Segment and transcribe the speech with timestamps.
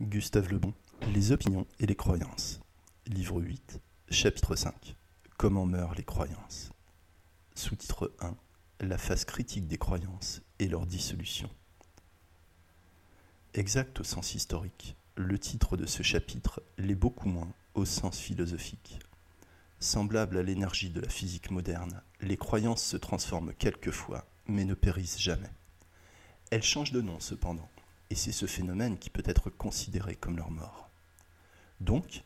[0.00, 0.74] Gustave Lebon,
[1.12, 2.60] Les opinions et les croyances.
[3.08, 4.94] Livre 8, chapitre 5.
[5.36, 6.70] Comment meurent les croyances.
[7.56, 8.36] Sous-titre 1.
[8.78, 11.50] La phase critique des croyances et leur dissolution.
[13.54, 19.00] Exact au sens historique, le titre de ce chapitre l'est beaucoup moins au sens philosophique.
[19.80, 25.20] Semblable à l'énergie de la physique moderne, les croyances se transforment quelquefois, mais ne périssent
[25.20, 25.50] jamais.
[26.52, 27.68] Elles changent de nom cependant,
[28.10, 30.88] et c'est ce phénomène qui peut être considéré comme leur mort.
[31.80, 32.24] Donc,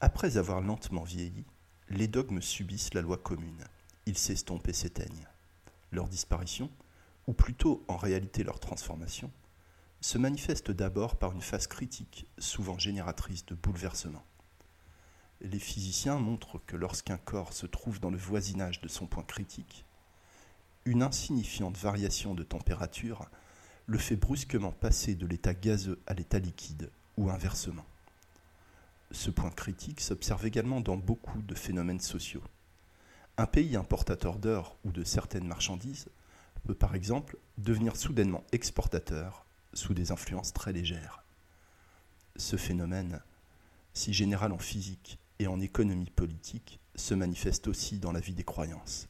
[0.00, 1.44] après avoir lentement vieilli,
[1.88, 3.64] les dogmes subissent la loi commune.
[4.06, 5.28] Ils s'estompent et s'éteignent.
[5.92, 6.70] Leur disparition,
[7.26, 9.30] ou plutôt en réalité leur transformation,
[10.00, 14.24] se manifeste d'abord par une phase critique, souvent génératrice de bouleversements.
[15.40, 19.84] Les physiciens montrent que lorsqu'un corps se trouve dans le voisinage de son point critique,
[20.84, 23.28] une insignifiante variation de température
[23.86, 27.84] le fait brusquement passer de l'état gazeux à l'état liquide, ou inversement.
[29.10, 32.42] Ce point critique s'observe également dans beaucoup de phénomènes sociaux.
[33.36, 36.06] Un pays importateur d'or ou de certaines marchandises
[36.64, 41.24] peut par exemple devenir soudainement exportateur sous des influences très légères.
[42.36, 43.20] Ce phénomène,
[43.94, 48.44] si général en physique et en économie politique, se manifeste aussi dans la vie des
[48.44, 49.08] croyances.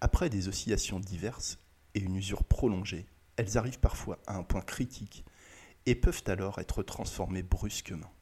[0.00, 1.58] Après des oscillations diverses
[1.94, 3.06] et une usure prolongée,
[3.38, 5.24] elles arrivent parfois à un point critique
[5.86, 8.12] et peuvent alors être transformées brusquement.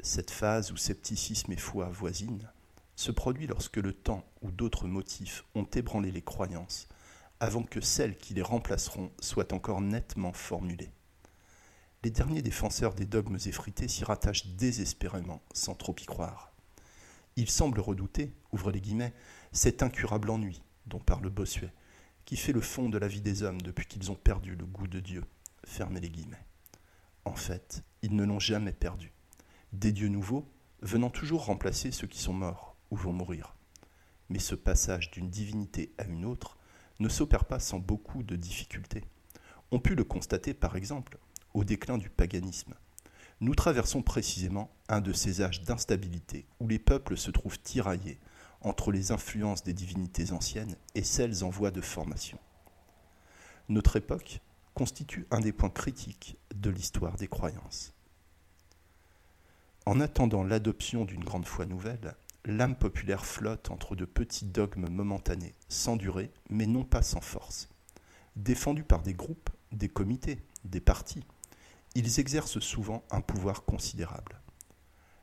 [0.00, 2.48] Cette phase où scepticisme et foi voisinent
[2.94, 6.88] se produit lorsque le temps ou d'autres motifs ont ébranlé les croyances
[7.40, 10.92] avant que celles qui les remplaceront soient encore nettement formulées.
[12.04, 16.52] Les derniers défenseurs des dogmes effrités s'y rattachent désespérément sans trop y croire.
[17.34, 19.14] Ils semblent redouter, ouvrez les guillemets,
[19.50, 21.72] cet incurable ennui dont parle Bossuet,
[22.24, 24.86] qui fait le fond de la vie des hommes depuis qu'ils ont perdu le goût
[24.86, 25.24] de Dieu.
[25.64, 26.46] Fermez les guillemets.
[27.24, 29.12] En fait, ils ne l'ont jamais perdu.
[29.72, 30.48] Des dieux nouveaux
[30.80, 33.54] venant toujours remplacer ceux qui sont morts ou vont mourir.
[34.28, 36.58] Mais ce passage d'une divinité à une autre
[37.00, 39.04] ne s'opère pas sans beaucoup de difficultés.
[39.70, 41.18] On put le constater par exemple
[41.54, 42.74] au déclin du paganisme.
[43.40, 48.20] Nous traversons précisément un de ces âges d'instabilité où les peuples se trouvent tiraillés
[48.62, 52.38] entre les influences des divinités anciennes et celles en voie de formation.
[53.68, 54.40] Notre époque
[54.74, 57.92] constitue un des points critiques de l'histoire des croyances.
[59.84, 62.14] En attendant l'adoption d'une grande foi nouvelle,
[62.44, 67.68] l'âme populaire flotte entre de petits dogmes momentanés, sans durée, mais non pas sans force.
[68.36, 71.24] Défendus par des groupes, des comités, des partis,
[71.94, 74.40] ils exercent souvent un pouvoir considérable.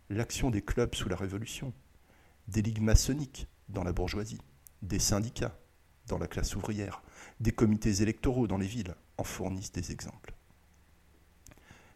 [0.10, 1.74] L'action des clubs sous la Révolution,
[2.50, 4.42] des ligues maçonniques dans la bourgeoisie,
[4.82, 5.58] des syndicats
[6.08, 7.04] dans la classe ouvrière,
[7.40, 10.34] des comités électoraux dans les villes en fournissent des exemples.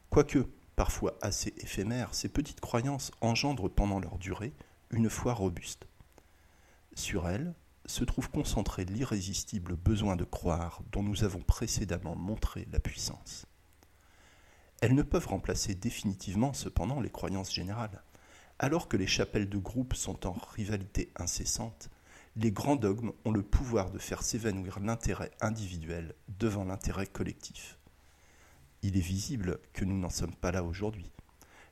[0.10, 4.54] Quoique parfois assez éphémères, ces petites croyances engendrent pendant leur durée
[4.92, 5.88] une foi robuste.
[6.96, 12.80] Sur elles se trouve concentré l'irrésistible besoin de croire dont nous avons précédemment montré la
[12.80, 13.48] puissance.
[14.82, 18.04] Elles ne peuvent remplacer définitivement cependant les croyances générales.
[18.64, 21.90] Alors que les chapelles de groupe sont en rivalité incessante,
[22.38, 27.78] les grands dogmes ont le pouvoir de faire s'évanouir l'intérêt individuel devant l'intérêt collectif.
[28.82, 31.12] Il est visible que nous n'en sommes pas là aujourd'hui.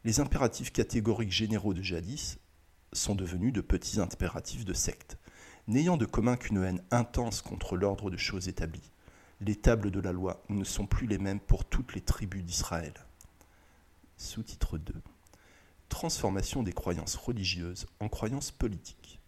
[0.04, 2.40] Les impératifs catégoriques généraux de jadis
[2.92, 5.18] sont devenus de petits impératifs de secte,
[5.68, 8.92] n'ayant de commun qu'une haine intense contre l'ordre de choses établies.
[9.40, 12.96] Les tables de la loi ne sont plus les mêmes pour toutes les tribus d'Israël.
[14.18, 14.94] Sous-titre 2
[15.92, 19.20] transformation des croyances religieuses en croyances politiques.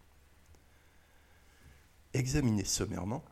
[2.14, 3.22] Examiné sommairement,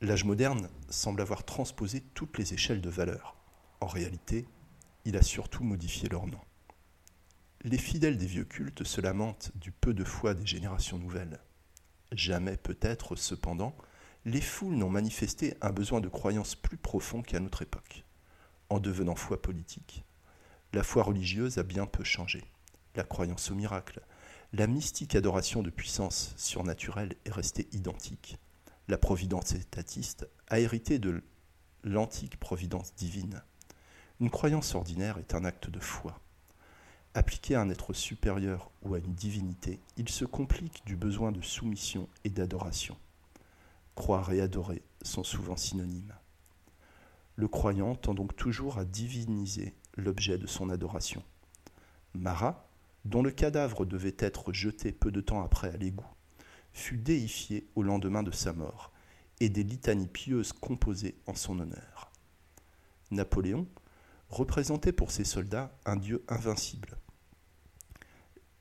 [0.00, 3.36] l'âge moderne semble avoir transposé toutes les échelles de valeur.
[3.80, 4.46] En réalité,
[5.04, 6.40] il a surtout modifié leur nom.
[7.62, 11.40] Les fidèles des vieux cultes se lamentent du peu de foi des générations nouvelles.
[12.12, 13.74] Jamais peut-être, cependant,
[14.24, 18.04] les foules n'ont manifesté un besoin de croyance plus profond qu'à notre époque.
[18.68, 20.04] En devenant foi politique,
[20.74, 22.44] la foi religieuse a bien peu changé.
[22.94, 24.00] La croyance au miracle,
[24.52, 28.36] la mystique adoration de puissance surnaturelle est restée identique.
[28.86, 31.22] La providence étatiste a hérité de
[31.84, 33.42] l'antique providence divine.
[34.20, 36.20] Une croyance ordinaire est un acte de foi.
[37.14, 41.40] Appliqué à un être supérieur ou à une divinité, il se complique du besoin de
[41.40, 42.98] soumission et d'adoration.
[43.94, 46.14] Croire et adorer sont souvent synonymes.
[47.36, 51.22] Le croyant tend donc toujours à diviniser l'objet de son adoration.
[52.14, 52.68] Marat,
[53.04, 56.06] dont le cadavre devait être jeté peu de temps après à l'égout,
[56.72, 58.92] fut déifié au lendemain de sa mort,
[59.40, 62.12] et des litanies pieuses composées en son honneur.
[63.10, 63.66] Napoléon,
[64.28, 66.96] représentait pour ces soldats un Dieu invincible.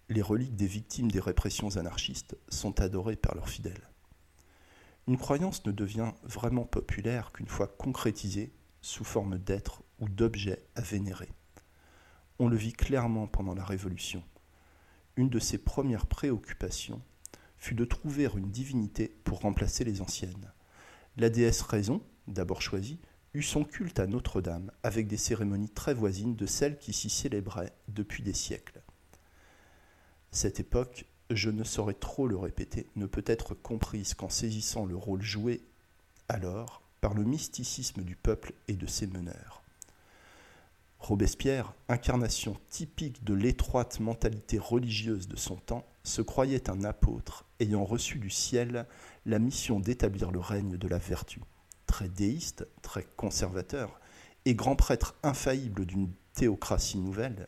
[0.09, 3.87] Les reliques des victimes des répressions anarchistes sont adorées par leurs fidèles.
[5.07, 8.51] Une croyance ne devient vraiment populaire qu'une fois concrétisée
[8.81, 11.29] sous forme d'êtres ou d'objets à vénérer.
[12.43, 14.23] On le vit clairement pendant la Révolution.
[15.15, 16.99] Une de ses premières préoccupations
[17.59, 20.51] fut de trouver une divinité pour remplacer les anciennes.
[21.17, 22.97] La déesse Raison, d'abord choisie,
[23.35, 27.73] eut son culte à Notre-Dame, avec des cérémonies très voisines de celles qui s'y célébraient
[27.89, 28.81] depuis des siècles.
[30.31, 34.95] Cette époque, je ne saurais trop le répéter, ne peut être comprise qu'en saisissant le
[34.95, 35.61] rôle joué
[36.27, 39.60] alors par le mysticisme du peuple et de ses meneurs.
[41.01, 47.83] Robespierre, incarnation typique de l'étroite mentalité religieuse de son temps, se croyait un apôtre ayant
[47.83, 48.85] reçu du ciel
[49.25, 51.41] la mission d'établir le règne de la vertu.
[51.87, 53.99] Très déiste, très conservateur,
[54.45, 57.47] et grand prêtre infaillible d'une théocratie nouvelle,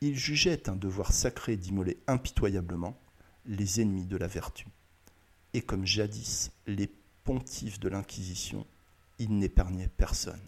[0.00, 2.98] il jugeait un devoir sacré d'immoler impitoyablement
[3.44, 4.66] les ennemis de la vertu.
[5.52, 6.90] Et comme jadis les
[7.22, 8.66] pontifes de l'Inquisition,
[9.18, 10.40] il n'épargnait personne.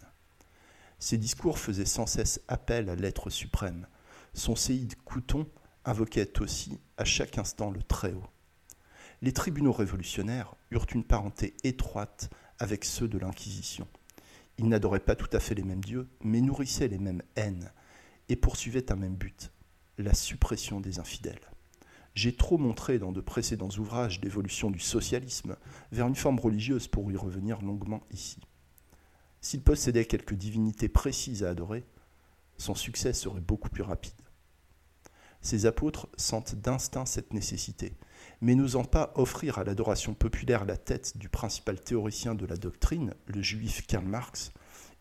[0.99, 3.87] Ses discours faisaient sans cesse appel à l'être suprême.
[4.33, 5.47] Son séide Couton
[5.85, 8.27] invoquait aussi à chaque instant le Très-Haut.
[9.21, 13.87] Les tribunaux révolutionnaires eurent une parenté étroite avec ceux de l'Inquisition.
[14.57, 17.71] Ils n'adoraient pas tout à fait les mêmes dieux, mais nourrissaient les mêmes haines
[18.29, 19.51] et poursuivaient un même but,
[19.97, 21.51] la suppression des infidèles.
[22.15, 25.57] J'ai trop montré dans de précédents ouvrages l'évolution du socialisme
[25.91, 28.39] vers une forme religieuse pour y revenir longuement ici.
[29.45, 31.85] S'il possédait quelques divinités précises à adorer,
[32.57, 34.19] son succès serait beaucoup plus rapide.
[35.39, 37.93] Ces apôtres sentent d'instinct cette nécessité,
[38.41, 43.13] mais n'osant pas offrir à l'adoration populaire la tête du principal théoricien de la doctrine,
[43.27, 44.51] le juif Karl Marx,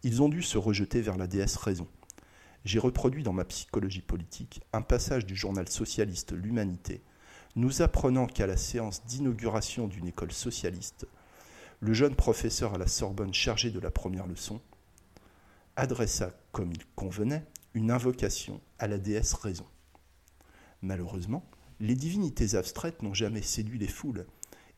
[0.02, 1.88] ils ont dû se rejeter vers la déesse raison.
[2.66, 7.02] J'ai reproduit dans ma psychologie politique un passage du journal socialiste L'Humanité,
[7.56, 11.06] nous apprenant qu'à la séance d'inauguration d'une école socialiste,
[11.84, 14.62] le jeune professeur à la Sorbonne chargé de la première leçon
[15.76, 17.44] adressa, comme il convenait,
[17.74, 19.66] une invocation à la déesse raison.
[20.80, 21.44] Malheureusement,
[21.80, 24.24] les divinités abstraites n'ont jamais séduit les foules,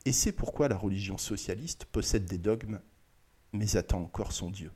[0.05, 2.81] et c'est pourquoi la religion socialiste possède des dogmes,
[3.53, 4.73] mais attend encore son Dieu.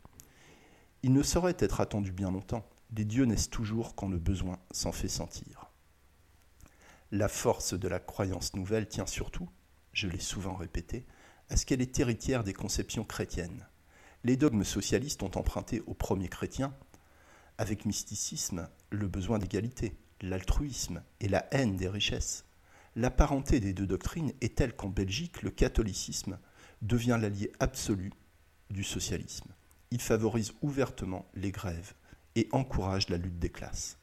[1.03, 4.93] Il ne saurait être attendu bien longtemps, les dieux naissent toujours quand le besoin s'en
[4.93, 5.73] fait sentir.
[7.11, 9.49] La force de la croyance nouvelle tient surtout,
[9.93, 11.07] je l'ai souvent répété,
[11.51, 13.67] à ce qu'elle est héritière des conceptions chrétiennes.
[14.25, 16.75] Les dogmes socialistes ont emprunté aux premiers chrétiens,
[17.59, 22.45] avec mysticisme, le besoin d'égalité, l'altruisme et la haine des richesses.
[22.97, 26.39] La parenté des deux doctrines est telle qu'en Belgique, le catholicisme
[26.83, 28.13] devient l'allié absolu
[28.71, 29.53] du socialisme.
[29.91, 31.95] Il favorise ouvertement les grèves
[32.37, 33.99] et encourage la lutte des classes.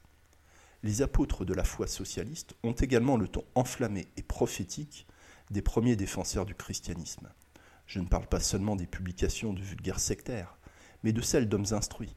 [0.82, 5.06] Les apôtres de la foi socialiste ont également le ton enflammé et prophétique
[5.50, 7.28] des premiers défenseurs du christianisme.
[7.86, 10.58] Je ne parle pas seulement des publications de vulgaires sectaires,
[11.02, 12.16] mais de celles d'hommes instruits.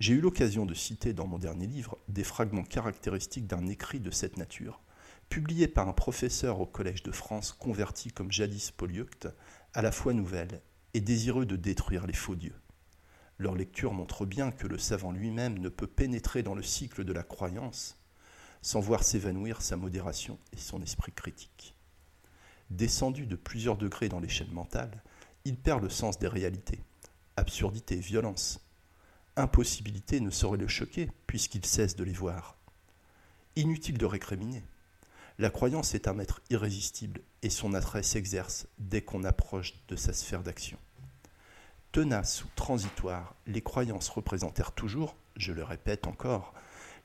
[0.00, 4.10] J'ai eu l'occasion de citer dans mon dernier livre des fragments caractéristiques d'un écrit de
[4.10, 4.80] cette nature,
[5.28, 9.28] publié par un professeur au Collège de France converti comme jadis Polyeucte
[9.72, 10.62] à la foi nouvelle
[10.94, 12.60] et désireux de détruire les faux dieux.
[13.38, 17.12] Leur lecture montre bien que le savant lui-même ne peut pénétrer dans le cycle de
[17.12, 17.98] la croyance
[18.64, 21.76] sans voir s'évanouir sa modération et son esprit critique.
[22.74, 25.00] Descendu de plusieurs degrés dans l'échelle mentale,
[25.44, 26.80] il perd le sens des réalités.
[27.36, 28.60] Absurdité, violence,
[29.36, 32.56] impossibilité ne saurait le choquer puisqu'il cesse de les voir.
[33.54, 34.64] Inutile de récriminer.
[35.38, 40.12] La croyance est un maître irrésistible et son attrait s'exerce dès qu'on approche de sa
[40.12, 40.78] sphère d'action.
[41.92, 46.54] Tenaces ou transitoires, les croyances représentèrent toujours, je le répète encore,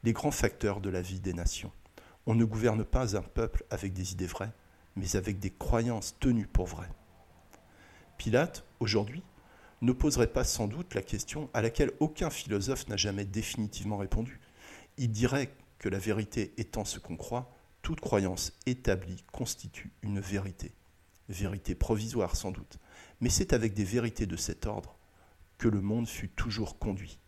[0.03, 1.71] les grands facteurs de la vie des nations.
[2.25, 4.51] On ne gouverne pas un peuple avec des idées vraies,
[4.99, 6.91] mais avec des croyances tenues pour vraies.
[8.17, 9.23] Pilate, aujourd'hui,
[9.81, 14.41] ne poserait pas sans doute la question à laquelle aucun philosophe n'a jamais définitivement répondu.
[14.97, 20.73] Il dirait que la vérité étant ce qu'on croit, toute croyance établie constitue une vérité.
[21.29, 22.77] Vérité provisoire sans doute,
[23.21, 24.97] mais c'est avec des vérités de cet ordre
[25.57, 27.19] que le monde fut toujours conduit.